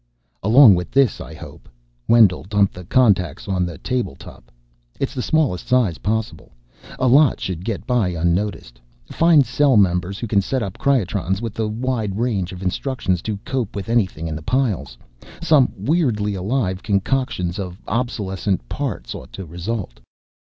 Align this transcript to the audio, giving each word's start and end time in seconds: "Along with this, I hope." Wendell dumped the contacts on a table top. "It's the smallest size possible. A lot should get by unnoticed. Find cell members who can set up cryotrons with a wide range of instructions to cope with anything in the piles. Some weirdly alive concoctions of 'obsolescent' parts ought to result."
"Along 0.41 0.73
with 0.73 0.89
this, 0.89 1.21
I 1.21 1.35
hope." 1.35 1.69
Wendell 2.07 2.41
dumped 2.45 2.73
the 2.73 2.85
contacts 2.85 3.47
on 3.47 3.69
a 3.69 3.77
table 3.77 4.15
top. 4.15 4.51
"It's 4.99 5.13
the 5.13 5.21
smallest 5.21 5.67
size 5.67 5.99
possible. 5.99 6.53
A 6.97 7.05
lot 7.07 7.39
should 7.39 7.63
get 7.63 7.85
by 7.85 8.07
unnoticed. 8.07 8.81
Find 9.11 9.45
cell 9.45 9.77
members 9.77 10.17
who 10.17 10.25
can 10.25 10.41
set 10.41 10.63
up 10.63 10.79
cryotrons 10.79 11.39
with 11.39 11.59
a 11.59 11.67
wide 11.67 12.17
range 12.17 12.51
of 12.51 12.63
instructions 12.63 13.21
to 13.21 13.37
cope 13.45 13.75
with 13.75 13.89
anything 13.89 14.27
in 14.27 14.35
the 14.35 14.41
piles. 14.41 14.97
Some 15.39 15.71
weirdly 15.77 16.33
alive 16.33 16.81
concoctions 16.81 17.59
of 17.59 17.77
'obsolescent' 17.87 18.67
parts 18.67 19.13
ought 19.13 19.31
to 19.33 19.45
result." 19.45 19.99